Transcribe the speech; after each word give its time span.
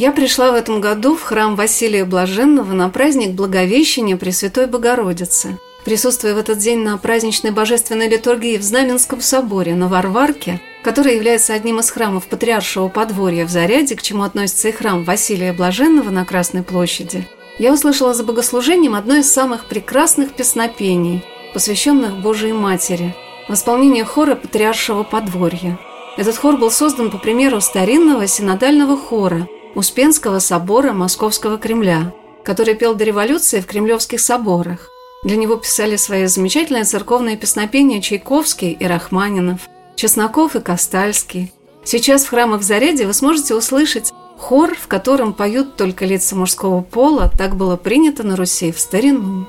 Я 0.00 0.12
пришла 0.12 0.52
в 0.52 0.54
этом 0.54 0.80
году 0.80 1.16
в 1.16 1.22
храм 1.22 1.56
Василия 1.56 2.04
Блаженного 2.04 2.72
на 2.72 2.88
праздник 2.88 3.30
Благовещения 3.30 4.16
Пресвятой 4.16 4.68
Богородицы. 4.68 5.58
Присутствуя 5.84 6.34
в 6.34 6.38
этот 6.38 6.58
день 6.58 6.84
на 6.84 6.96
праздничной 6.98 7.50
божественной 7.50 8.08
литургии 8.08 8.58
в 8.58 8.62
Знаменском 8.62 9.20
соборе 9.20 9.74
на 9.74 9.88
Варварке, 9.88 10.60
который 10.84 11.16
является 11.16 11.52
одним 11.52 11.80
из 11.80 11.90
храмов 11.90 12.28
Патриаршего 12.28 12.86
подворья 12.86 13.44
в 13.44 13.50
Заряде, 13.50 13.96
к 13.96 14.02
чему 14.02 14.22
относится 14.22 14.68
и 14.68 14.70
храм 14.70 15.02
Василия 15.02 15.52
Блаженного 15.52 16.10
на 16.10 16.24
Красной 16.24 16.62
площади, 16.62 17.26
я 17.58 17.72
услышала 17.72 18.14
за 18.14 18.22
богослужением 18.22 18.94
одно 18.94 19.16
из 19.16 19.32
самых 19.32 19.64
прекрасных 19.64 20.32
песнопений, 20.32 21.24
посвященных 21.52 22.20
Божией 22.20 22.52
Матери, 22.52 23.16
в 23.48 23.54
исполнении 23.54 24.04
хора 24.04 24.36
Патриаршего 24.36 25.02
подворья. 25.02 25.76
Этот 26.16 26.36
хор 26.36 26.56
был 26.56 26.70
создан 26.70 27.10
по 27.10 27.18
примеру 27.18 27.60
старинного 27.60 28.28
синодального 28.28 28.96
хора– 28.96 29.48
Успенского 29.74 30.38
собора 30.38 30.92
Московского 30.92 31.58
Кремля, 31.58 32.12
который 32.44 32.74
пел 32.74 32.94
до 32.94 33.04
революции 33.04 33.60
в 33.60 33.66
кремлевских 33.66 34.20
соборах. 34.20 34.90
Для 35.24 35.36
него 35.36 35.56
писали 35.56 35.96
свои 35.96 36.26
замечательные 36.26 36.84
церковные 36.84 37.36
песнопения 37.36 38.00
Чайковский 38.00 38.72
и 38.72 38.86
Рахманинов, 38.86 39.68
Чесноков 39.96 40.56
и 40.56 40.60
Костальский. 40.60 41.52
Сейчас 41.84 42.24
в 42.24 42.30
храмах 42.30 42.62
Заряде 42.62 43.06
вы 43.06 43.12
сможете 43.12 43.54
услышать 43.54 44.12
хор, 44.38 44.74
в 44.74 44.86
котором 44.86 45.32
поют 45.32 45.76
только 45.76 46.04
лица 46.04 46.36
мужского 46.36 46.82
пола, 46.82 47.30
так 47.36 47.56
было 47.56 47.76
принято 47.76 48.22
на 48.22 48.36
Руси 48.36 48.72
в 48.72 48.80
старину. 48.80 49.46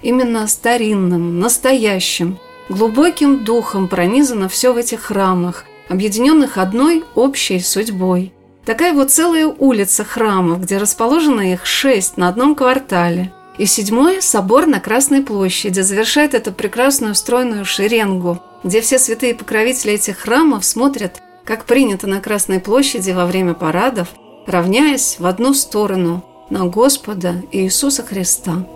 Именно 0.00 0.46
старинным, 0.46 1.40
настоящим, 1.40 2.38
глубоким 2.68 3.44
духом 3.44 3.88
пронизано 3.88 4.48
все 4.48 4.72
в 4.72 4.76
этих 4.76 5.00
храмах, 5.00 5.64
объединенных 5.88 6.58
одной 6.58 7.04
общей 7.14 7.58
судьбой– 7.60 8.32
Такая 8.68 8.92
вот 8.92 9.10
целая 9.10 9.46
улица 9.46 10.04
храмов, 10.04 10.60
где 10.60 10.76
расположено 10.76 11.40
их 11.40 11.64
шесть 11.64 12.18
на 12.18 12.28
одном 12.28 12.54
квартале. 12.54 13.32
И 13.56 13.64
седьмой– 13.64 14.20
собор 14.20 14.66
на 14.66 14.78
Красной 14.78 15.22
площади, 15.22 15.80
завершает 15.80 16.34
эту 16.34 16.52
прекрасную 16.52 17.14
стройную 17.14 17.64
шеренгу, 17.64 18.42
где 18.62 18.82
все 18.82 18.98
святые 18.98 19.34
покровители 19.34 19.94
этих 19.94 20.18
храмов 20.18 20.66
смотрят, 20.66 21.22
как 21.44 21.64
принято 21.64 22.06
на 22.06 22.20
Красной 22.20 22.60
площади 22.60 23.10
во 23.10 23.24
время 23.24 23.54
парадов, 23.54 24.08
равняясь 24.46 25.16
в 25.18 25.24
одну 25.24 25.54
сторону 25.54 26.22
на 26.50 26.66
Господа 26.66 27.36
Иисуса 27.50 28.02
Христа. 28.02 28.66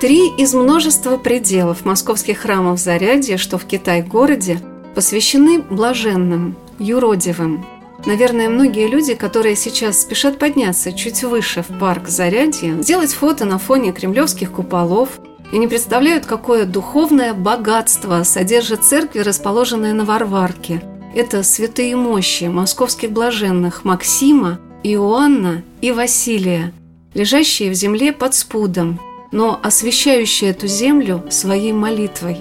Три 0.00 0.30
из 0.30 0.54
множества 0.54 1.18
пределов 1.18 1.84
московских 1.84 2.38
храмов 2.38 2.78
Зарядья, 2.80 3.36
что 3.36 3.58
в 3.58 3.66
Китай-городе, 3.66 4.58
посвящены 4.94 5.60
блаженным, 5.60 6.56
юродивым. 6.78 7.66
Наверное, 8.06 8.48
многие 8.48 8.88
люди, 8.88 9.14
которые 9.14 9.56
сейчас 9.56 10.00
спешат 10.00 10.38
подняться 10.38 10.94
чуть 10.94 11.22
выше 11.22 11.62
в 11.62 11.78
парк 11.78 12.08
Зарядье, 12.08 12.82
сделать 12.82 13.12
фото 13.12 13.44
на 13.44 13.58
фоне 13.58 13.92
кремлевских 13.92 14.52
куполов 14.52 15.20
и 15.52 15.58
не 15.58 15.68
представляют, 15.68 16.24
какое 16.24 16.64
духовное 16.64 17.34
богатство 17.34 18.22
содержит 18.22 18.82
церкви, 18.82 19.18
расположенные 19.18 19.92
на 19.92 20.06
Варварке. 20.06 20.82
Это 21.14 21.42
святые 21.42 21.94
мощи 21.94 22.44
московских 22.44 23.10
блаженных 23.10 23.84
Максима, 23.84 24.60
Иоанна 24.82 25.62
и 25.82 25.92
Василия, 25.92 26.72
лежащие 27.12 27.70
в 27.70 27.74
земле 27.74 28.14
под 28.14 28.32
спудом– 28.34 28.98
но 29.32 29.58
освящающий 29.62 30.48
эту 30.48 30.66
землю 30.66 31.24
своей 31.30 31.72
молитвой, 31.72 32.38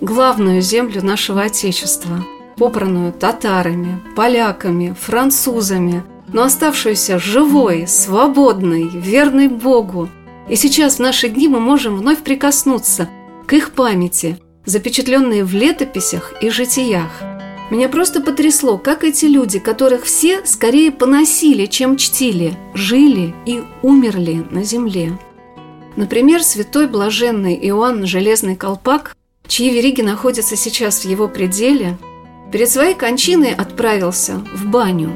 главную 0.00 0.60
землю 0.60 1.04
нашего 1.04 1.42
Отечества, 1.42 2.24
попранную 2.56 3.12
татарами, 3.12 4.00
поляками, 4.16 4.94
французами, 4.98 6.02
но 6.32 6.44
оставшуюся 6.44 7.18
живой, 7.18 7.86
свободной, 7.86 8.88
верной 8.88 9.48
Богу. 9.48 10.08
И 10.48 10.56
сейчас 10.56 10.96
в 10.96 11.00
наши 11.00 11.28
дни 11.28 11.48
мы 11.48 11.60
можем 11.60 11.96
вновь 11.96 12.18
прикоснуться 12.18 13.08
к 13.46 13.52
их 13.52 13.72
памяти, 13.72 14.38
запечатленные 14.66 15.44
в 15.44 15.54
летописях 15.54 16.34
и 16.40 16.50
житиях. 16.50 17.10
Меня 17.70 17.88
просто 17.88 18.20
потрясло, 18.20 18.76
как 18.76 19.04
эти 19.04 19.24
люди, 19.24 19.58
которых 19.58 20.04
все 20.04 20.44
скорее 20.44 20.90
поносили, 20.92 21.66
чем 21.66 21.96
чтили, 21.96 22.56
жили 22.74 23.34
и 23.46 23.62
умерли 23.82 24.44
на 24.50 24.62
земле. 24.64 25.18
Например, 25.96 26.42
святой 26.42 26.88
блаженный 26.88 27.54
Иоанн 27.68 28.06
Железный 28.06 28.56
Колпак, 28.56 29.16
чьи 29.46 29.70
вериги 29.70 30.02
находятся 30.02 30.56
сейчас 30.56 31.04
в 31.04 31.08
его 31.08 31.28
пределе, 31.28 31.96
перед 32.50 32.68
своей 32.68 32.94
кончиной 32.94 33.54
отправился 33.54 34.44
в 34.54 34.66
баню. 34.66 35.12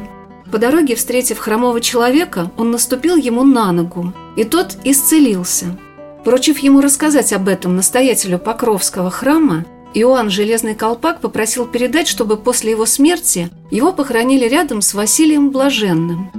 По 0.50 0.58
дороге, 0.58 0.94
встретив 0.94 1.38
хромого 1.38 1.80
человека, 1.80 2.50
он 2.56 2.70
наступил 2.70 3.16
ему 3.16 3.44
на 3.44 3.72
ногу, 3.72 4.12
и 4.36 4.44
тот 4.44 4.76
исцелился. 4.84 5.78
Поручив 6.24 6.58
ему 6.60 6.80
рассказать 6.80 7.32
об 7.32 7.48
этом 7.48 7.76
настоятелю 7.76 8.38
Покровского 8.38 9.10
храма, 9.10 9.64
Иоанн 9.94 10.30
Железный 10.30 10.74
Колпак 10.74 11.20
попросил 11.20 11.66
передать, 11.66 12.08
чтобы 12.08 12.36
после 12.36 12.70
его 12.72 12.86
смерти 12.86 13.50
его 13.70 13.92
похоронили 13.92 14.46
рядом 14.46 14.80
с 14.80 14.94
Василием 14.94 15.50
Блаженным. 15.50 16.30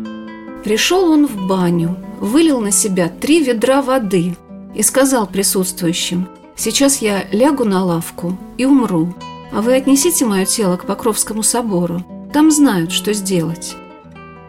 Пришел 0.64 1.12
он 1.12 1.26
в 1.28 1.48
баню, 1.48 1.98
вылил 2.20 2.60
на 2.60 2.72
себя 2.72 3.10
три 3.10 3.44
ведра 3.44 3.82
воды 3.82 4.36
и 4.76 4.84
сказал 4.84 5.28
присутствующим, 5.28 6.28
«Сейчас 6.56 7.02
я 7.02 7.26
лягу 7.32 7.64
на 7.66 7.84
лавку 7.84 8.38
и 8.58 8.66
умру, 8.66 9.14
а 9.52 9.62
вы 9.62 9.76
отнесите 9.76 10.26
мое 10.26 10.46
тело 10.46 10.78
к 10.78 10.86
Покровскому 10.86 11.44
собору, 11.44 12.04
там 12.34 12.52
знают, 12.52 12.92
что 12.92 13.14
сделать». 13.14 13.76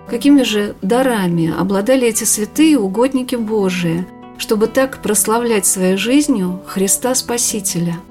Какими 0.08 0.42
же 0.42 0.74
дарами 0.82 1.54
обладали 1.56 2.08
эти 2.08 2.24
святые 2.24 2.78
угодники 2.78 3.36
Божии, 3.36 4.06
чтобы 4.38 4.66
так 4.66 5.00
прославлять 5.02 5.66
своей 5.66 5.96
жизнью 5.96 6.60
Христа 6.66 7.14
Спасителя– 7.14 7.96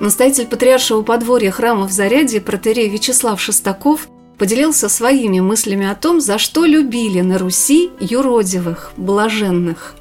Настоятель 0.00 0.46
патриаршего 0.46 1.02
подворья 1.02 1.50
храма 1.50 1.88
в 1.88 1.92
Заряде 1.92 2.40
протерей 2.40 2.88
Вячеслав 2.88 3.40
Шестаков 3.40 4.08
поделился 4.38 4.88
своими 4.88 5.40
мыслями 5.40 5.86
о 5.86 5.94
том, 5.94 6.20
за 6.20 6.38
что 6.38 6.64
любили 6.64 7.20
на 7.20 7.38
Руси 7.38 7.90
юродивых, 8.00 8.92
блаженных. 8.96 9.94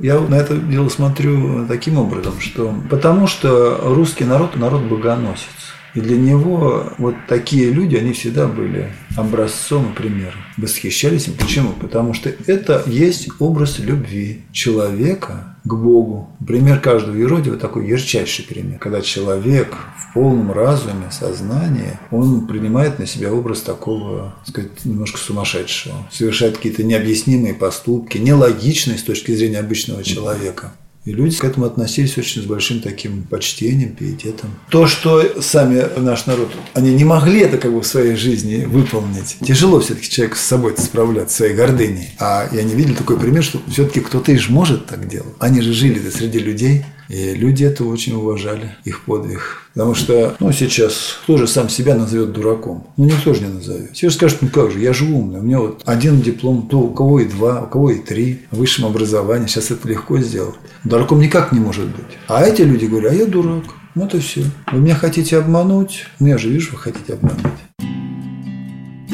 Я 0.00 0.20
на 0.20 0.36
это 0.36 0.56
дело 0.56 0.88
смотрю 0.88 1.66
таким 1.66 1.98
образом, 1.98 2.40
что 2.40 2.72
потому 2.88 3.26
что 3.26 3.80
русский 3.82 4.24
народ– 4.24 4.54
народ 4.56 4.82
богоносец. 4.82 5.74
И 5.98 6.00
для 6.00 6.16
него 6.16 6.92
вот 6.98 7.16
такие 7.26 7.72
люди, 7.72 7.96
они 7.96 8.12
всегда 8.12 8.46
были 8.46 8.92
образцом 9.16 9.90
и 9.90 9.96
примером. 9.96 10.38
Восхищались 10.56 11.26
им. 11.26 11.34
Почему? 11.34 11.72
Потому 11.72 12.14
что 12.14 12.32
это 12.46 12.84
есть 12.86 13.28
образ 13.40 13.80
любви 13.80 14.42
человека 14.52 15.56
к 15.64 15.74
Богу. 15.74 16.30
Пример 16.46 16.78
каждого 16.78 17.16
еродива 17.16 17.56
такой 17.56 17.88
ярчайший 17.88 18.44
пример. 18.44 18.78
Когда 18.78 19.00
человек 19.00 19.74
в 19.96 20.14
полном 20.14 20.52
разуме, 20.52 21.10
сознании, 21.10 21.98
он 22.12 22.46
принимает 22.46 23.00
на 23.00 23.06
себя 23.08 23.32
образ 23.32 23.62
такого, 23.62 24.36
так 24.46 24.54
сказать, 24.54 24.84
немножко 24.84 25.18
сумасшедшего. 25.18 25.96
Совершает 26.12 26.58
какие-то 26.58 26.84
необъяснимые 26.84 27.54
поступки, 27.54 28.18
нелогичные 28.18 28.98
с 28.98 29.02
точки 29.02 29.32
зрения 29.32 29.58
обычного 29.58 30.04
человека. 30.04 30.74
И 31.04 31.12
люди 31.12 31.36
к 31.38 31.44
этому 31.44 31.66
относились 31.66 32.18
очень 32.18 32.42
с 32.42 32.44
большим 32.44 32.80
таким 32.80 33.22
почтением, 33.22 33.94
пиететом. 33.94 34.50
То, 34.70 34.86
что 34.86 35.40
сами 35.40 35.86
наш 35.98 36.26
народ, 36.26 36.50
они 36.74 36.92
не 36.92 37.04
могли 37.04 37.40
это 37.40 37.56
как 37.56 37.72
бы 37.72 37.80
в 37.80 37.86
своей 37.86 38.14
жизни 38.14 38.64
выполнить. 38.64 39.36
Тяжело 39.42 39.80
все-таки 39.80 40.08
человеку 40.08 40.36
с 40.36 40.40
собой 40.40 40.74
справляться, 40.76 41.36
своей 41.36 41.54
гордыней. 41.54 42.10
А 42.18 42.48
я 42.52 42.62
не 42.62 42.74
видел 42.74 42.94
такой 42.94 43.18
пример, 43.18 43.42
что 43.42 43.60
все-таки 43.68 44.00
кто-то 44.00 44.32
и 44.32 44.36
же 44.36 44.52
может 44.52 44.86
так 44.86 45.08
делать. 45.08 45.34
Они 45.38 45.62
же 45.62 45.72
жили 45.72 46.10
среди 46.10 46.40
людей, 46.40 46.84
и 47.08 47.34
люди 47.34 47.64
это 47.64 47.84
очень 47.84 48.14
уважали, 48.14 48.76
их 48.84 49.04
подвиг. 49.04 49.62
Потому 49.72 49.94
что, 49.94 50.36
ну, 50.40 50.52
сейчас 50.52 51.18
кто 51.22 51.38
же 51.38 51.46
сам 51.46 51.68
себя 51.68 51.94
назовет 51.94 52.32
дураком? 52.32 52.86
Ну, 52.96 53.06
никто 53.06 53.32
же 53.32 53.42
не 53.42 53.48
назовет. 53.48 53.92
Все 53.94 54.10
же 54.10 54.14
скажут, 54.14 54.42
ну 54.42 54.48
как 54.48 54.70
же, 54.70 54.78
я 54.78 54.92
же 54.92 55.04
умный, 55.04 55.40
у 55.40 55.42
меня 55.42 55.60
вот 55.60 55.82
один 55.86 56.20
диплом, 56.20 56.68
то 56.68 56.78
у 56.80 56.92
кого 56.92 57.20
и 57.20 57.24
два, 57.24 57.62
у 57.62 57.66
кого 57.66 57.90
и 57.90 57.98
три, 57.98 58.40
в 58.50 58.58
высшем 58.58 58.84
образовании, 58.84 59.46
сейчас 59.46 59.70
это 59.70 59.88
легко 59.88 60.18
сделать. 60.18 60.56
Дураком 60.84 61.20
никак 61.20 61.52
не 61.52 61.60
может 61.60 61.86
быть. 61.86 62.18
А 62.26 62.44
эти 62.44 62.62
люди 62.62 62.84
говорят, 62.84 63.12
а 63.12 63.14
я 63.14 63.24
дурак. 63.24 63.64
Вот 63.94 64.14
и 64.14 64.20
все. 64.20 64.44
Вы 64.70 64.80
меня 64.80 64.94
хотите 64.94 65.38
обмануть? 65.38 66.04
Ну, 66.20 66.26
я 66.26 66.36
же 66.36 66.50
вижу, 66.50 66.72
вы 66.72 66.78
хотите 66.78 67.14
обмануть. 67.14 67.40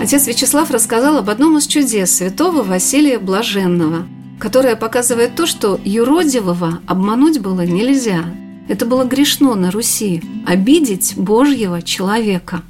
Отец 0.01 0.27
Вячеслав 0.27 0.71
рассказал 0.71 1.19
об 1.19 1.31
одном 1.31 1.57
из 1.59 1.67
чудес 1.67 2.17
святого 2.17 2.65
Василия 2.65 3.19
Блаженного– 3.19 4.07
которая 4.39 4.77
показывает 4.77 5.35
то, 5.35 5.47
что 5.47 5.79
юродивого 5.85 6.81
обмануть 6.87 7.41
было 7.41 7.63
нельзя. 7.67 8.25
Это 8.69 8.87
было 8.87 9.05
грешно 9.05 9.55
на 9.55 9.71
Руси– 9.71 10.23
обидеть 10.47 11.15
Божьего 11.17 11.83
человека. 11.83 12.63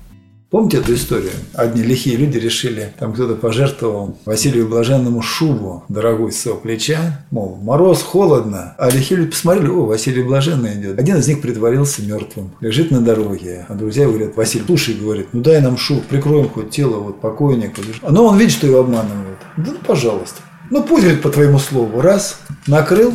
Помните 0.55 0.77
эту 0.77 0.95
историю? 0.95 1.33
Одни 1.53 1.83
лихие 1.83 2.17
люди 2.17 2.39
решили, 2.39 2.93
там 3.01 3.13
кто-то 3.13 3.35
пожертвовал 3.35 4.17
Василию 4.25 4.69
Блаженному 4.69 5.21
шубу 5.21 5.83
дорогую 5.89 6.31
с 6.31 6.37
своего 6.37 6.61
плеча, 6.61 7.27
мол, 7.33 7.59
мороз, 7.61 8.03
холодно. 8.03 8.77
А 8.79 8.89
лихие 8.89 9.19
люди 9.19 9.33
посмотрели, 9.33 9.67
о, 9.67 9.87
Василий 9.87 10.23
Блаженный 10.23 10.75
идет. 10.75 10.97
Один 10.97 11.17
из 11.17 11.27
них 11.27 11.41
притворился 11.41 12.03
мертвым, 12.03 12.53
лежит 12.61 12.93
на 12.93 13.01
дороге. 13.01 13.67
А 13.69 13.75
друзья 13.75 14.07
говорят, 14.07 14.37
Василий, 14.37 14.65
слушай, 14.65 14.95
говорит, 14.95 15.27
ну 15.33 15.41
дай 15.41 15.61
нам 15.61 15.77
шуб, 15.77 16.05
прикроем 16.05 16.49
хоть 16.49 16.71
тело, 16.71 16.99
вот 17.01 17.21
покойника. 17.21 17.83
Но 18.09 18.25
он 18.25 18.39
видит, 18.39 18.53
что 18.53 18.69
его 18.69 18.79
обманывают. 18.79 19.41
Да, 19.57 19.73
ну, 19.73 19.79
пожалуйста. 19.85 20.41
Ну, 20.71 20.83
пусть, 20.83 21.03
говорит, 21.03 21.23
по 21.23 21.31
твоему 21.31 21.59
слову. 21.59 22.01
Раз, 22.01 22.41
накрыл, 22.67 23.15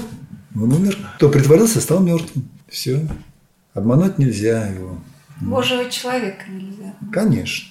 он 0.55 0.73
умер. 0.73 0.97
Кто 1.15 1.29
притворился, 1.29 1.81
стал 1.81 1.99
мертвым. 1.99 2.49
Все. 2.67 3.07
Обмануть 3.73 4.17
нельзя 4.17 4.67
его. 4.67 4.97
Божьего 5.41 5.89
человека 5.89 6.45
нельзя. 6.49 6.93
Конечно. 7.11 7.69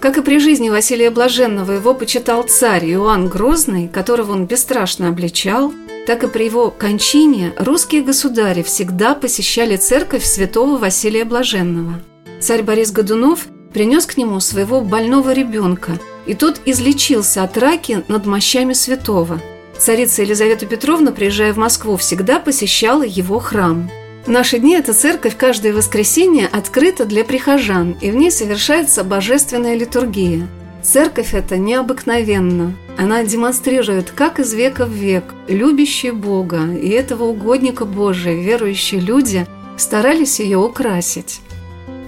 Как 0.00 0.18
и 0.18 0.22
при 0.22 0.40
жизни 0.40 0.68
Василия 0.68 1.10
Блаженного 1.10 1.72
его 1.72 1.94
почитал 1.94 2.42
царь 2.42 2.86
Иоанн 2.86 3.28
Грозный, 3.28 3.86
которого 3.86 4.32
он 4.32 4.46
бесстрашно 4.46 5.08
обличал, 5.08 5.72
так 6.08 6.24
и 6.24 6.28
при 6.28 6.44
его 6.46 6.70
кончине 6.70 7.52
русские 7.56 8.02
государи 8.02 8.62
всегда 8.62 9.14
посещали 9.14 9.76
церковь 9.76 10.24
святого 10.24 10.76
Василия 10.76 11.24
Блаженного. 11.24 12.00
Царь 12.40 12.64
Борис 12.64 12.90
Годунов 12.90 13.46
принес 13.72 14.06
к 14.06 14.16
нему 14.16 14.40
своего 14.40 14.80
больного 14.80 15.32
ребенка, 15.32 15.98
и 16.26 16.34
тот 16.34 16.60
излечился 16.64 17.42
от 17.42 17.56
раки 17.58 18.04
над 18.08 18.26
мощами 18.26 18.72
святого. 18.72 19.40
Царица 19.78 20.22
Елизавета 20.22 20.66
Петровна, 20.66 21.10
приезжая 21.10 21.52
в 21.52 21.56
Москву, 21.56 21.96
всегда 21.96 22.38
посещала 22.38 23.02
его 23.02 23.38
храм. 23.38 23.90
В 24.26 24.28
наши 24.28 24.58
дни 24.58 24.76
эта 24.76 24.94
церковь 24.94 25.36
каждое 25.36 25.72
воскресенье 25.72 26.46
открыта 26.46 27.04
для 27.04 27.24
прихожан, 27.24 27.96
и 28.00 28.10
в 28.10 28.14
ней 28.14 28.30
совершается 28.30 29.02
божественная 29.02 29.74
литургия. 29.74 30.46
Церковь 30.82 31.34
эта 31.34 31.56
необыкновенна. 31.56 32.76
Она 32.98 33.24
демонстрирует, 33.24 34.10
как 34.10 34.38
из 34.38 34.52
века 34.52 34.84
в 34.84 34.90
век 34.90 35.24
любящие 35.48 36.12
Бога 36.12 36.72
и 36.72 36.88
этого 36.90 37.24
угодника 37.24 37.84
Божия 37.84 38.34
верующие 38.34 39.00
люди 39.00 39.46
старались 39.76 40.40
ее 40.40 40.58
украсить. 40.58 41.40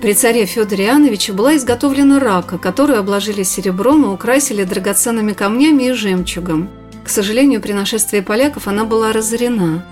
При 0.04 0.12
царе 0.12 0.44
Федоре 0.44 0.84
Иоанновиче 0.84 1.32
была 1.32 1.56
изготовлена 1.56 2.20
рака, 2.20 2.58
которую 2.58 2.98
обложили 2.98 3.42
серебром 3.42 4.04
и 4.04 4.08
украсили 4.08 4.62
драгоценными 4.62 5.32
камнями 5.32 5.84
и 5.84 5.92
жемчугом. 5.92 6.68
К 7.02 7.08
сожалению, 7.08 7.62
при 7.62 7.72
нашествии 7.72 8.20
поляков 8.20 8.68
она 8.68 8.84
была 8.84 9.12
разорена. 9.12 9.82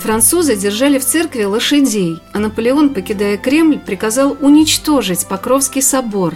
Французы 0.00 0.54
держали 0.54 0.98
в 0.98 1.04
церкви 1.06 1.44
лошадей, 1.44 2.20
а 2.34 2.40
Наполеон, 2.40 2.92
покидая 2.92 3.38
Кремль, 3.38 3.78
приказал 3.78 4.36
уничтожить 4.38 5.26
Покровский 5.26 5.80
собор. 5.80 6.34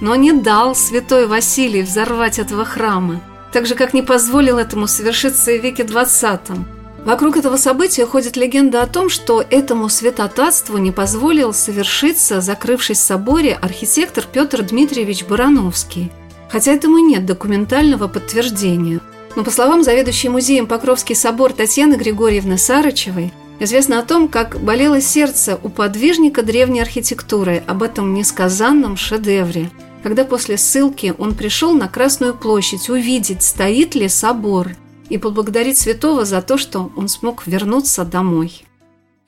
Но 0.00 0.16
не 0.16 0.32
дал 0.32 0.74
святой 0.74 1.28
Василий 1.28 1.82
взорвать 1.82 2.40
этого 2.40 2.64
храма, 2.64 3.20
так 3.52 3.66
же, 3.66 3.76
как 3.76 3.94
не 3.94 4.02
позволил 4.02 4.58
этому 4.58 4.88
совершиться 4.88 5.52
и 5.52 5.60
в 5.60 5.62
веке 5.62 5.84
XX. 5.84 6.58
Вокруг 7.04 7.36
этого 7.36 7.56
события 7.56 8.06
ходит 8.06 8.36
легенда 8.36 8.82
о 8.82 8.86
том, 8.86 9.08
что 9.08 9.44
этому 9.50 9.88
святотатству 9.88 10.78
не 10.78 10.92
позволил 10.92 11.52
совершиться, 11.52 12.40
закрывшись 12.40 12.98
в 12.98 13.02
соборе, 13.02 13.54
архитектор 13.54 14.24
Петр 14.30 14.62
Дмитриевич 14.62 15.24
Барановский. 15.24 16.12
Хотя 16.48 16.72
этому 16.72 16.98
нет 16.98 17.26
документального 17.26 18.06
подтверждения. 18.06 19.00
Но 19.34 19.42
по 19.42 19.50
словам 19.50 19.82
заведующей 19.82 20.28
музеем 20.28 20.66
Покровский 20.66 21.16
собор 21.16 21.52
Татьяны 21.52 21.94
Григорьевны 21.94 22.56
Сарычевой, 22.56 23.32
известно 23.58 23.98
о 23.98 24.02
том, 24.02 24.28
как 24.28 24.60
болело 24.60 25.00
сердце 25.00 25.58
у 25.60 25.70
подвижника 25.70 26.42
древней 26.42 26.82
архитектуры 26.82 27.64
об 27.66 27.82
этом 27.82 28.14
несказанном 28.14 28.96
шедевре, 28.96 29.70
когда 30.04 30.24
после 30.24 30.56
ссылки 30.56 31.14
он 31.18 31.34
пришел 31.34 31.74
на 31.74 31.88
Красную 31.88 32.34
площадь 32.34 32.88
увидеть, 32.88 33.42
стоит 33.42 33.96
ли 33.96 34.08
собор– 34.08 34.76
и 35.12 35.18
поблагодарить 35.18 35.78
святого 35.78 36.24
за 36.24 36.40
то, 36.40 36.56
что 36.56 36.90
он 36.96 37.06
смог 37.08 37.46
вернуться 37.46 38.04
домой. 38.04 38.64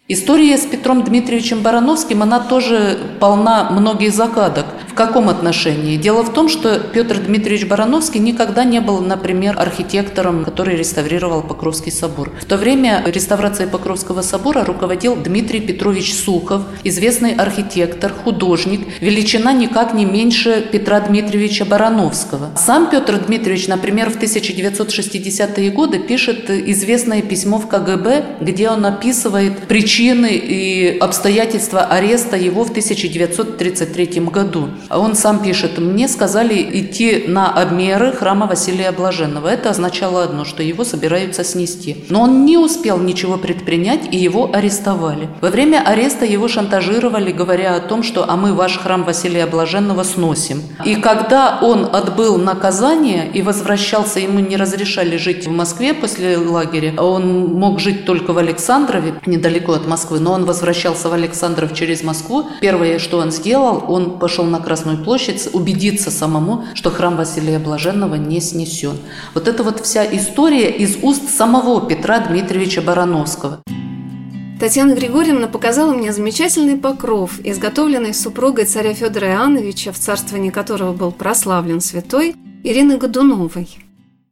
История 0.09 0.57
с 0.57 0.65
Петром 0.65 1.05
Дмитриевичем 1.05 1.61
Барановским, 1.63 2.23
она 2.23 2.41
тоже 2.41 2.99
полна 3.21 3.71
многих 3.71 4.15
загадок. 4.15 4.65
В 4.95 4.97
каком 4.97 5.29
отношении? 5.29 5.97
Дело 5.97 6.23
в 6.23 6.33
том, 6.33 6.49
что 6.49 6.79
Петр 6.79 7.19
Дмитриевич 7.19 7.67
Барановский 7.67 8.21
никогда 8.21 8.63
не 8.63 8.81
был, 8.81 9.01
например, 9.01 9.59
архитектором, 9.59 10.45
который 10.45 10.77
реставрировал 10.77 11.43
Покровский 11.43 11.91
собор. 11.91 12.31
В 12.41 12.45
то 12.45 12.57
время 12.57 13.03
реставрацией 13.05 13.69
Покровского 13.69 14.23
собора 14.23 14.65
руководил 14.65 15.17
Дмитрий 15.17 15.59
Петрович 15.59 16.15
Сухов, 16.15 16.63
известный 16.85 17.35
архитектор, 17.35 18.13
художник, 18.13 18.87
величина 19.01 19.53
никак 19.53 19.95
не 19.95 20.05
меньше 20.05 20.65
Петра 20.71 21.01
Дмитриевича 21.01 21.65
Барановского. 21.65 22.53
Сам 22.57 22.89
Петр 22.89 23.19
Дмитриевич, 23.19 23.67
например, 23.67 24.11
в 24.11 24.17
1960-е 24.17 25.71
годы 25.73 25.99
пишет 25.99 26.49
известное 26.49 27.21
письмо 27.21 27.59
в 27.59 27.67
КГБ, 27.67 28.37
где 28.43 28.71
он 28.71 28.87
описывает 28.87 29.59
причины 29.67 30.37
и 30.37 30.99
обстоятельства 30.99 31.81
ареста 31.81 32.37
его 32.37 32.63
в 32.63 32.71
1933 32.71 34.21
году. 34.27 34.69
Он 34.91 35.15
сам 35.15 35.43
пишет, 35.43 35.79
мне 35.79 36.09
сказали 36.09 36.55
идти 36.81 37.25
на 37.27 37.51
обмеры 37.53 38.13
храма 38.13 38.47
Василия 38.47 38.93
Блаженного. 38.93 39.49
Это 39.49 39.71
означало 39.71 40.23
одно, 40.23 40.45
что 40.45 40.63
его 40.63 40.85
собираются 40.85 41.45
снести. 41.45 42.05
Но 42.09 42.23
он 42.23 42.45
не 42.45 42.59
успел 42.59 42.99
ничего 42.99 43.37
предпринять, 43.37 44.13
и 44.13 44.17
его 44.17 44.51
арестовали. 44.53 45.29
Во 45.41 45.51
время 45.51 45.83
ареста 45.85 46.25
его 46.25 46.49
шантажировали, 46.49 47.33
говоря 47.33 47.77
о 47.77 47.81
том, 47.81 48.03
что 48.03 48.29
«а 48.29 48.37
мы 48.37 48.55
ваш 48.55 48.79
храм 48.79 49.05
Василия 49.05 49.47
Блаженного 49.47 50.03
сносим». 50.03 50.63
И 50.85 50.97
когда 50.97 51.59
он 51.63 51.89
отбыл 51.93 52.37
наказание 52.39 53.31
и 53.33 53.43
возвращался, 53.43 54.21
ему 54.21 54.41
не 54.41 54.57
разрешали 54.57 55.17
жить 55.17 55.47
в 55.47 55.51
Москве 55.51 55.95
после 55.95 56.37
лагеря, 56.37 56.95
он 57.01 57.55
мог 57.55 57.81
жить 57.81 58.05
только 58.05 58.33
в 58.33 58.39
Александрове, 58.39 59.15
недалеко 59.27 59.73
от 59.73 59.87
Москвы, 59.87 60.21
но 60.21 60.33
он 60.33 60.45
возвращался 60.45 61.09
в 61.09 61.13
Александров 61.13 61.75
через 61.75 62.03
Москву. 62.03 62.47
Первое, 62.61 62.99
что 62.99 63.19
он 63.19 63.31
сделал, 63.31 63.85
он 63.89 64.19
пошел 64.19 64.45
на 64.45 64.61
Красную 64.75 65.05
площадь 65.05 65.49
убедиться 65.53 66.11
самому, 66.11 66.65
что 66.75 66.91
храм 66.91 67.17
Василия 67.17 67.61
Блаженного 67.61 68.17
не 68.17 68.41
снесен. 68.41 68.97
Вот 69.33 69.47
это 69.47 69.63
вот 69.63 69.79
вся 69.79 70.05
история 70.05 70.69
из 70.69 70.97
уст 71.01 71.31
самого 71.31 71.87
Петра 71.87 72.19
Дмитриевича 72.19 72.83
Барановского. 72.83 73.63
Татьяна 74.59 74.95
Григорьевна 74.95 75.47
показала 75.47 75.95
мне 75.95 76.13
замечательный 76.13 76.77
покров, 76.77 77.39
изготовленный 77.45 78.13
супругой 78.13 78.65
царя 78.65 78.95
Федора 78.95 79.29
Иоанновича, 79.29 79.93
в 79.93 79.99
царствовании 80.01 80.51
которого 80.51 80.93
был 80.93 81.13
прославлен 81.13 81.81
святой, 81.81 82.35
Ирины 82.65 82.97
Годуновой. 82.99 83.84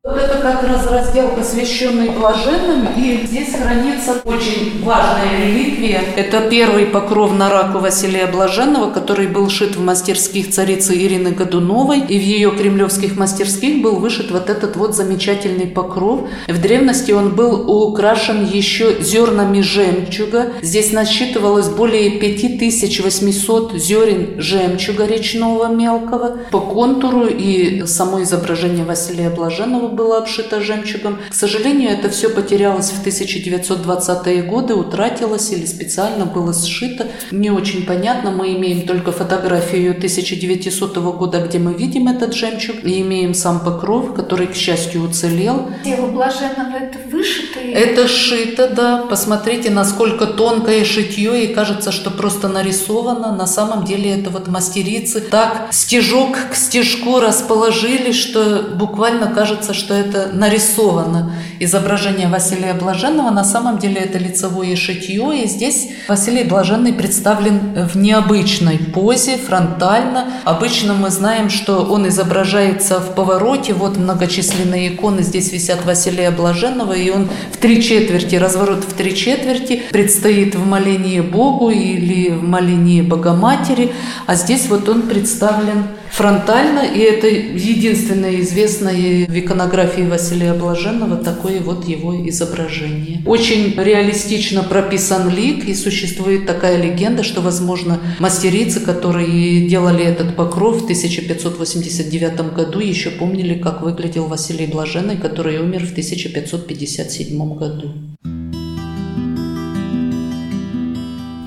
Вот 0.04 0.16
это 0.16 0.38
как 0.38 0.64
раз 0.64 0.84
раздел, 0.88 1.28
посвященный 1.28 2.10
блаженным, 2.10 2.88
и 2.96 3.24
здесь 3.24 3.54
хранится 3.54 4.14
очень 4.24 4.82
важная 4.82 5.46
реликвия. 5.46 6.02
Это 6.16 6.40
первый 6.50 6.86
покров 6.86 7.32
на 7.38 7.48
раку 7.48 7.78
Василия 7.78 8.26
Блаженного, 8.26 8.90
который 8.90 9.28
был 9.28 9.48
шит 9.48 9.76
в 9.76 9.80
мастерских 9.80 10.50
царицы 10.50 10.96
Ирины 10.96 11.30
Годуновой, 11.30 12.00
и 12.00 12.18
в 12.18 12.20
ее 12.20 12.50
кремлевских 12.50 13.16
мастерских 13.16 13.80
был 13.80 14.00
вышит 14.00 14.32
вот 14.32 14.50
этот 14.50 14.74
вот 14.74 14.96
замечательный 14.96 15.68
покров. 15.68 16.22
В 16.48 16.60
древности 16.60 17.12
он 17.12 17.36
был 17.36 17.70
украшен 17.70 18.44
еще 18.44 19.00
зернами 19.00 19.60
жемчуга. 19.60 20.54
Здесь 20.62 20.90
насчитывалось 20.90 21.68
более 21.68 22.18
5800 22.18 23.74
зерен 23.74 24.40
жемчуга 24.40 25.06
речного 25.06 25.68
мелкого. 25.68 26.38
По 26.50 26.58
контуру 26.58 27.26
и 27.26 27.86
само 27.86 28.20
изображение 28.24 28.84
Василия 28.84 29.30
Блаженного 29.30 29.91
было 29.94 30.18
обшито 30.18 30.60
жемчугом. 30.60 31.18
К 31.30 31.34
сожалению, 31.34 31.90
это 31.90 32.08
все 32.08 32.28
потерялось 32.28 32.90
в 32.90 33.06
1920-е 33.06 34.42
годы, 34.42 34.74
утратилось 34.74 35.52
или 35.52 35.66
специально 35.66 36.26
было 36.26 36.52
сшито. 36.52 37.08
Не 37.30 37.50
очень 37.50 37.84
понятно. 37.86 38.30
Мы 38.30 38.54
имеем 38.54 38.86
только 38.86 39.12
фотографию 39.12 39.92
1900 39.92 40.96
года, 40.96 41.38
где 41.40 41.58
мы 41.58 41.74
видим 41.74 42.08
этот 42.08 42.34
жемчуг, 42.34 42.84
и 42.84 43.00
имеем 43.00 43.34
сам 43.34 43.60
покров, 43.60 44.14
который, 44.14 44.46
к 44.46 44.54
счастью, 44.54 45.02
уцелел. 45.02 45.70
Тело 45.84 46.06
блаженного– 46.08 46.76
это 46.80 46.98
вышитое? 47.10 47.72
Это 47.72 48.08
шито, 48.08 48.68
да. 48.68 49.04
Посмотрите, 49.08 49.70
насколько 49.70 50.26
тонкое 50.26 50.84
шитье, 50.84 51.44
и 51.44 51.54
кажется, 51.54 51.92
что 51.92 52.10
просто 52.10 52.48
нарисовано. 52.48 53.34
На 53.34 53.46
самом 53.46 53.84
деле 53.84 54.18
это 54.18 54.30
вот 54.30 54.48
мастерицы 54.48 55.20
так 55.20 55.68
стежок 55.70 56.36
к 56.50 56.54
стежку 56.54 57.20
расположили, 57.20 58.12
что 58.12 58.70
буквально 58.74 59.28
кажется, 59.34 59.74
что 59.82 59.94
это 59.94 60.30
нарисовано 60.32 61.34
изображение 61.58 62.28
Василия 62.28 62.72
Блаженного. 62.74 63.30
На 63.30 63.44
самом 63.44 63.78
деле 63.78 63.96
это 63.96 64.18
лицевое 64.18 64.76
шитье, 64.76 65.42
и 65.42 65.48
здесь 65.48 65.88
Василий 66.08 66.44
Блаженный 66.44 66.92
представлен 66.92 67.88
в 67.88 67.96
необычной 67.96 68.78
позе, 68.78 69.36
фронтально. 69.36 70.34
Обычно 70.44 70.94
мы 70.94 71.10
знаем, 71.10 71.50
что 71.50 71.80
он 71.84 72.06
изображается 72.08 73.00
в 73.00 73.14
повороте. 73.14 73.72
Вот 73.74 73.96
многочисленные 73.96 74.94
иконы 74.94 75.22
здесь 75.22 75.52
висят 75.52 75.84
Василия 75.84 76.30
Блаженного, 76.30 76.92
и 76.92 77.10
он 77.10 77.28
в 77.52 77.56
три 77.56 77.82
четверти, 77.82 78.36
разворот 78.36 78.84
в 78.84 78.92
три 78.92 79.16
четверти, 79.16 79.82
предстоит 79.90 80.54
в 80.54 80.64
молении 80.64 81.20
Богу 81.20 81.70
или 81.70 82.30
в 82.30 82.44
молении 82.44 83.02
Богоматери, 83.02 83.92
а 84.26 84.36
здесь 84.36 84.68
вот 84.68 84.88
он 84.88 85.02
представлен 85.02 85.84
фронтально, 86.12 86.80
и 86.80 86.98
это 86.98 87.26
единственное 87.26 88.40
известное 88.40 89.26
в 89.26 89.32
иконографии 89.72 90.02
Василия 90.02 90.52
Блаженного 90.52 91.16
такое 91.16 91.60
вот 91.60 91.88
его 91.88 92.28
изображение. 92.28 93.22
Очень 93.24 93.74
реалистично 93.74 94.62
прописан 94.62 95.34
лик, 95.34 95.64
и 95.64 95.74
существует 95.74 96.46
такая 96.46 96.82
легенда, 96.82 97.22
что, 97.22 97.40
возможно, 97.40 97.98
мастерицы, 98.18 98.80
которые 98.80 99.66
делали 99.66 100.04
этот 100.04 100.36
покров 100.36 100.82
в 100.82 100.84
1589 100.84 102.54
году, 102.54 102.80
еще 102.80 103.10
помнили, 103.10 103.54
как 103.58 103.82
выглядел 103.82 104.26
Василий 104.26 104.66
Блаженный, 104.66 105.16
который 105.16 105.58
умер 105.58 105.86
в 105.86 105.92
1557 105.92 107.54
году. 107.54 107.92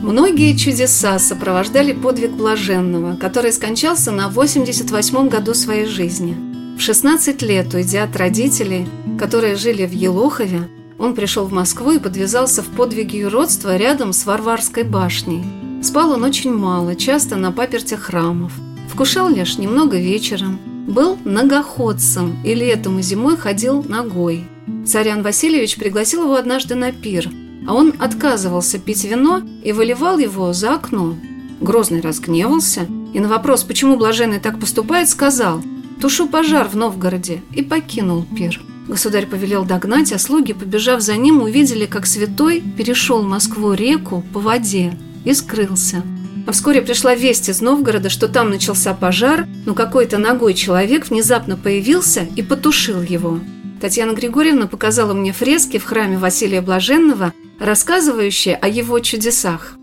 Многие 0.02 0.56
чудеса 0.56 1.20
сопровождали 1.20 1.92
подвиг 1.92 2.32
блаженного, 2.32 3.16
который 3.18 3.52
скончался 3.52 4.12
на 4.12 4.30
88 4.30 5.30
году 5.30 5.54
своей 5.54 5.86
жизни. 5.86 6.55
В 6.78 6.82
16 6.82 7.42
лет, 7.42 7.74
уйдя 7.74 8.04
от 8.04 8.16
родителей, 8.16 8.88
которые 9.18 9.56
жили 9.56 9.86
в 9.86 9.92
Елохове, 9.92 10.70
он 10.98 11.16
пришел 11.16 11.46
в 11.46 11.54
Москву 11.54 11.92
и 11.92 12.00
подвязался 12.00 12.62
в 12.62 12.68
подвиге 12.68 13.20
юродства 13.20 13.76
рядом 13.76 14.14
с 14.14 14.26
Варварской 14.26 14.84
башней. 14.84 15.44
Спал 15.82 16.12
он 16.12 16.24
очень 16.24 16.54
мало, 16.54 16.96
часто 16.96 17.36
на 17.36 17.52
папертях 17.52 18.02
храмов. 18.02 18.52
Вкушал 18.90 19.30
лишь 19.30 19.58
немного 19.58 19.98
вечером. 19.98 20.60
Был 20.88 21.18
многоходцем 21.26 22.38
и 22.44 22.54
летом 22.54 23.00
и 23.00 23.02
зимой 23.02 23.38
ходил 23.38 23.84
ногой. 23.84 24.46
Иоанн 24.68 25.24
Васильевич 25.24 25.78
пригласил 25.78 26.24
его 26.24 26.36
однажды 26.36 26.76
на 26.76 26.92
пир– 26.92 27.30
а 27.68 27.74
он 27.74 27.94
отказывался 28.00 28.80
пить 28.80 29.04
вино 29.04 29.42
и 29.64 29.72
выливал 29.72 30.18
его 30.18 30.54
за 30.54 30.76
окно. 30.76 31.16
Грозный 31.62 32.02
разгневался 32.02 32.88
и 33.14 33.20
на 33.20 33.28
вопрос, 33.28 33.64
почему 33.64 33.96
блаженный 33.98 34.40
так 34.40 34.60
поступает, 34.60 35.10
сказал 35.10 35.62
«Тушу 36.02 36.28
пожар 36.28 36.68
в 36.68 36.76
Новгороде» 36.76 37.42
и 37.52 37.62
покинул 37.62 38.26
пир. 38.36 38.62
Государь 38.88 39.26
повелел 39.26 39.66
догнать, 39.66 40.14
а 40.14 40.20
слуги, 40.20 40.54
побежав 40.54 41.02
за 41.02 41.16
ним, 41.16 41.42
увидели, 41.42 41.86
как 41.86 42.06
святой 42.06 42.62
перешел 42.62 43.24
Москву-реку 43.24 44.24
по 44.34 44.40
воде 44.40 44.98
и 45.24 45.34
скрылся. 45.34 46.04
А 46.46 46.52
вскоре 46.52 46.84
пришла 46.84 47.16
весть 47.16 47.50
из 47.50 47.62
Новгорода, 47.62 48.10
что 48.10 48.28
там 48.28 48.52
начался 48.52 48.94
пожар, 48.94 49.48
но 49.66 49.74
какой-то 49.74 50.20
ногой 50.20 50.54
человек 50.54 51.10
внезапно 51.10 51.58
появился 51.58 52.28
и 52.36 52.44
потушил 52.44 53.02
его. 53.02 53.40
Татьяна 53.82 54.14
Григорьевна 54.14 54.68
показала 54.68 55.14
мне 55.14 55.34
фрески 55.34 55.80
в 55.80 55.86
храме 55.86 56.20
Василия 56.20 56.62
Блаженного, 56.62 57.34
рассказывающие 57.60 58.56
о 58.56 58.68
его 58.68 59.00
чудесах. 59.00 59.78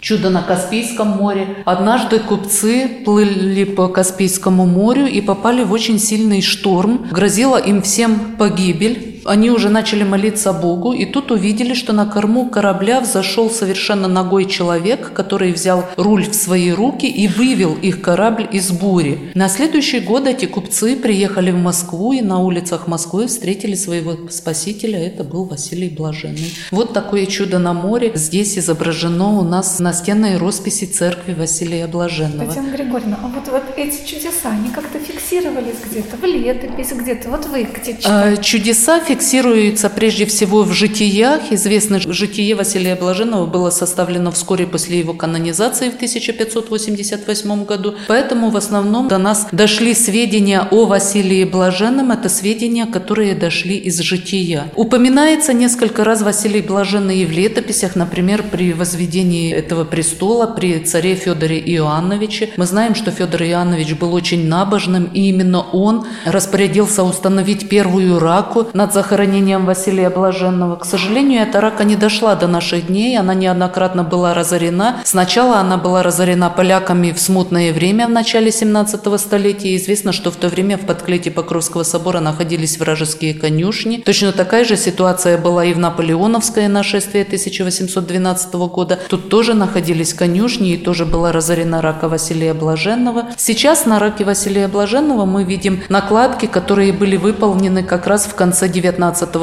Чудо 0.00 0.30
на 0.30 0.42
Каспийском 0.42 1.08
море. 1.08 1.62
Однажды 1.66 2.20
купцы 2.20 2.88
плыли 3.04 3.64
по 3.64 3.88
Каспийскому 3.88 4.64
морю 4.64 5.06
и 5.06 5.20
попали 5.20 5.62
в 5.62 5.72
очень 5.72 5.98
сильный 5.98 6.40
шторм. 6.40 7.06
Грозила 7.10 7.58
им 7.58 7.82
всем 7.82 8.36
погибель. 8.38 9.09
Они 9.24 9.50
уже 9.50 9.68
начали 9.68 10.02
молиться 10.02 10.52
Богу, 10.52 10.92
и 10.92 11.04
тут 11.04 11.30
увидели, 11.30 11.74
что 11.74 11.92
на 11.92 12.06
корму 12.06 12.48
корабля 12.48 13.00
взошел 13.00 13.50
совершенно 13.50 14.08
ногой 14.08 14.46
человек, 14.46 15.12
который 15.12 15.52
взял 15.52 15.84
руль 15.96 16.28
в 16.28 16.34
свои 16.34 16.70
руки 16.70 17.06
и 17.06 17.28
вывел 17.28 17.74
их 17.74 18.00
корабль 18.00 18.48
из 18.50 18.70
бури. 18.70 19.32
На 19.34 19.48
следующий 19.48 20.00
год 20.00 20.26
эти 20.26 20.46
купцы 20.46 20.96
приехали 20.96 21.50
в 21.50 21.58
Москву 21.58 22.12
и 22.12 22.22
на 22.22 22.38
улицах 22.40 22.86
Москвы 22.86 23.26
встретили 23.26 23.74
своего 23.74 24.28
спасителя. 24.30 24.98
Это 24.98 25.24
был 25.24 25.44
Василий 25.44 25.88
Блаженный. 25.88 26.52
Вот 26.70 26.92
такое 26.92 27.26
чудо 27.26 27.58
на 27.58 27.72
море 27.72 28.12
здесь 28.14 28.58
изображено 28.58 29.38
у 29.38 29.42
нас 29.42 29.78
на 29.78 29.92
стенной 29.92 30.36
росписи 30.36 30.84
церкви 30.84 31.34
Василия 31.34 31.86
Блаженного. 31.86 32.46
Татьяна 32.46 32.70
Григорьевна, 32.70 33.18
а 33.22 33.28
вот, 33.28 33.48
вот 33.48 33.62
эти 33.76 34.06
чудеса, 34.06 34.50
они 34.50 34.70
как-то 34.70 34.98
фиксировались 34.98 35.76
где-то 35.90 36.16
в 36.16 36.24
летописи, 36.24 36.94
где-то, 36.94 37.30
вот 37.30 37.46
вы 37.46 37.64
где 37.64 37.96
читали? 37.96 38.34
А, 38.34 38.36
чудеса 38.36 39.00
фиксируется 39.10 39.90
прежде 39.90 40.24
всего 40.24 40.62
в 40.62 40.72
житиях. 40.72 41.50
Известно, 41.50 41.98
житие 41.98 42.54
Василия 42.54 42.94
Блаженного 42.94 43.44
было 43.44 43.70
составлено 43.70 44.30
вскоре 44.30 44.68
после 44.68 45.00
его 45.00 45.14
канонизации 45.14 45.90
в 45.90 45.96
1588 45.96 47.64
году. 47.64 47.96
Поэтому 48.06 48.50
в 48.50 48.56
основном 48.56 49.08
до 49.08 49.18
нас 49.18 49.48
дошли 49.50 49.94
сведения 49.94 50.60
о 50.70 50.84
Василии 50.84 51.42
Блаженном. 51.42 52.12
Это 52.12 52.28
сведения, 52.28 52.86
которые 52.86 53.34
дошли 53.34 53.76
из 53.78 53.98
жития. 53.98 54.70
Упоминается 54.76 55.54
несколько 55.54 56.04
раз 56.04 56.22
Василий 56.22 56.62
Блаженный 56.62 57.18
и 57.18 57.26
в 57.26 57.32
летописях, 57.32 57.96
например, 57.96 58.44
при 58.44 58.72
возведении 58.72 59.52
этого 59.52 59.84
престола 59.84 60.46
при 60.46 60.78
царе 60.78 61.16
Федоре 61.16 61.58
Иоанновиче. 61.58 62.50
Мы 62.56 62.64
знаем, 62.64 62.94
что 62.94 63.10
Федор 63.10 63.42
Иоаннович 63.42 63.94
был 63.94 64.14
очень 64.14 64.46
набожным, 64.46 65.06
и 65.12 65.22
именно 65.30 65.62
он 65.62 66.06
распорядился 66.24 67.02
установить 67.02 67.68
первую 67.68 68.20
раку 68.20 68.68
над 68.72 68.99
захоронением 69.00 69.64
Василия 69.64 70.10
Блаженного. 70.10 70.76
К 70.76 70.84
сожалению, 70.84 71.40
эта 71.40 71.62
рака 71.62 71.84
не 71.84 71.96
дошла 71.96 72.34
до 72.34 72.46
наших 72.46 72.88
дней, 72.88 73.18
она 73.18 73.32
неоднократно 73.32 74.04
была 74.04 74.34
разорена. 74.34 75.00
Сначала 75.04 75.56
она 75.56 75.78
была 75.78 76.02
разорена 76.02 76.50
поляками 76.50 77.12
в 77.12 77.18
смутное 77.18 77.72
время 77.72 78.06
в 78.06 78.10
начале 78.10 78.52
17 78.52 79.18
столетия. 79.18 79.74
Известно, 79.76 80.12
что 80.12 80.30
в 80.30 80.36
то 80.36 80.48
время 80.48 80.76
в 80.76 80.82
подклете 80.82 81.30
Покровского 81.30 81.82
собора 81.82 82.20
находились 82.20 82.78
вражеские 82.78 83.32
конюшни. 83.32 84.02
Точно 84.04 84.32
такая 84.32 84.64
же 84.64 84.76
ситуация 84.76 85.38
была 85.38 85.64
и 85.64 85.72
в 85.72 85.78
Наполеоновское 85.78 86.68
нашествие 86.68 87.24
1812 87.24 88.52
года. 88.68 88.98
Тут 89.08 89.30
тоже 89.30 89.54
находились 89.54 90.12
конюшни 90.12 90.74
и 90.74 90.76
тоже 90.76 91.06
была 91.06 91.32
разорена 91.32 91.80
рака 91.80 92.10
Василия 92.10 92.52
Блаженного. 92.52 93.28
Сейчас 93.38 93.86
на 93.86 93.98
раке 93.98 94.24
Василия 94.24 94.68
Блаженного 94.68 95.24
мы 95.24 95.44
видим 95.44 95.80
накладки, 95.88 96.44
которые 96.44 96.92
были 96.92 97.16
выполнены 97.16 97.82
как 97.82 98.06
раз 98.06 98.26
в 98.26 98.34
конце 98.34 98.68
19 98.68 98.89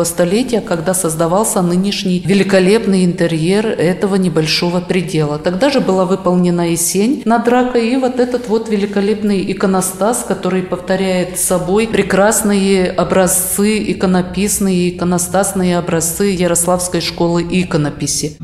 столетия, 0.03 0.61
когда 0.61 0.93
создавался 0.93 1.61
нынешний 1.61 2.19
великолепный 2.19 3.05
интерьер 3.05 3.67
этого 3.67 4.15
небольшого 4.15 4.81
предела. 4.81 5.37
Тогда 5.37 5.69
же 5.69 5.79
была 5.79 6.05
выполнена 6.05 6.71
и 6.71 6.75
сень 6.75 7.21
над 7.25 7.47
ракой, 7.47 7.89
и 7.89 7.97
вот 7.97 8.19
этот 8.19 8.47
вот 8.47 8.69
великолепный 8.69 9.51
иконостас, 9.51 10.25
который 10.27 10.63
повторяет 10.63 11.39
собой 11.39 11.87
прекрасные 11.87 12.89
образцы, 12.89 13.91
иконописные, 13.91 14.95
иконостасные 14.95 15.77
образцы 15.77 16.25
Ярославской 16.25 17.01
школы 17.01 17.43
иконописи. 17.49 18.37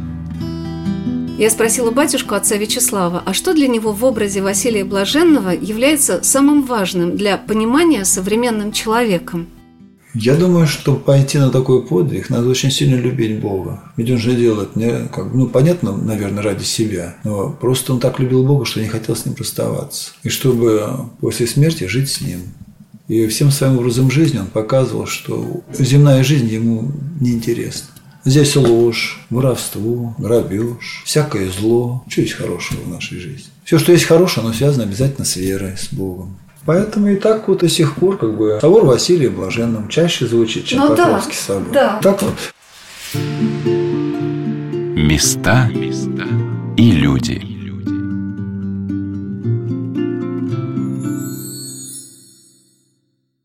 Я 1.38 1.50
спросила 1.50 1.90
батюшку 1.90 2.36
отца 2.36 2.56
Вячеслава, 2.58 3.24
а 3.26 3.34
что 3.34 3.54
для 3.54 3.68
него 3.68 3.92
в 3.92 4.06
образе 4.06 4.42
Василия 4.42 4.86
Блаженного 4.86 5.50
является 5.50 6.22
самым 6.22 6.64
важным 6.64 7.18
для 7.18 7.38
понимания 7.38 8.06
современным 8.06 8.72
человеком? 8.72 9.48
Я 10.14 10.36
думаю, 10.36 10.68
что 10.68 10.96
пойти 10.96 11.40
на 11.40 11.50
такой 11.50 11.82
подвиг, 11.84 12.30
надо 12.30 12.48
очень 12.48 12.70
сильно 12.70 12.96
любить 12.96 13.40
Бога. 13.40 13.82
Ведь 13.98 14.12
он 14.12 14.18
же 14.20 14.36
делает 14.36 14.76
не 14.76 15.08
как, 15.08 15.34
ну, 15.34 15.48
понятно, 15.48 15.96
наверное, 15.96 16.44
ради 16.44 16.64
себя, 16.64 17.16
но 17.24 17.50
просто 17.50 17.94
он 17.94 18.00
так 18.00 18.20
любил 18.20 18.46
Бога, 18.46 18.66
что 18.66 18.80
не 18.80 18.88
хотел 18.88 19.16
с 19.16 19.26
ним 19.26 19.36
расставаться. 19.38 20.12
И 20.22 20.30
чтобы 20.30 20.88
после 21.20 21.48
смерти 21.48 21.86
жить 21.86 22.10
с 22.10 22.22
ним. 22.22 22.42
И 23.08 23.28
всем 23.28 23.52
своим 23.52 23.80
образом 23.80 24.12
жизни 24.12 24.40
он 24.40 24.48
показывал, 24.48 25.08
что 25.08 25.62
земная 25.78 26.24
жизнь 26.24 26.48
ему 26.48 26.92
неинтересна. 27.20 27.88
Здесь 28.26 28.56
ложь, 28.56 29.20
воровство, 29.30 30.16
грабеж, 30.18 31.04
всякое 31.06 31.50
зло. 31.50 32.06
Что 32.08 32.22
есть 32.22 32.34
хорошего 32.34 32.80
в 32.82 32.88
нашей 32.88 33.20
жизни? 33.20 33.48
Все, 33.66 33.78
что 33.78 33.92
есть 33.92 34.06
хорошее, 34.06 34.46
оно 34.46 34.54
связано 34.54 34.84
обязательно 34.84 35.26
с 35.26 35.36
верой, 35.36 35.76
с 35.78 35.94
Богом. 35.94 36.38
Поэтому 36.66 37.10
и 37.10 37.16
так 37.18 37.48
вот 37.48 37.60
до 37.60 37.70
сих 37.70 37.96
пор 37.96 38.18
как 38.18 38.38
бы 38.38 38.60
собор 38.62 38.86
Василия 38.86 39.30
Блаженным 39.30 39.90
чаще 39.90 40.26
звучит, 40.26 40.66
чем 40.66 40.80
ну, 40.80 40.90
Покровский 40.90 41.36
да, 41.36 41.54
собор. 41.54 41.74
Да. 41.74 42.00
Так 42.02 42.22
вот. 42.22 42.34
Места 44.96 45.70
и 46.78 46.92
люди. 46.92 47.53